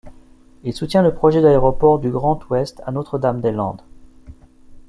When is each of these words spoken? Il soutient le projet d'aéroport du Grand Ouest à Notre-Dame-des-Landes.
Il 0.63 0.73
soutient 0.73 1.03
le 1.03 1.13
projet 1.13 1.43
d'aéroport 1.43 1.99
du 1.99 2.09
Grand 2.09 2.39
Ouest 2.49 2.81
à 2.87 2.91
Notre-Dame-des-Landes. 2.91 3.83